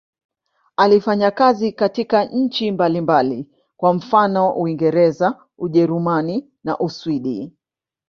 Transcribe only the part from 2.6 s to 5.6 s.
mbalimbali, kwa mfano Uingereza,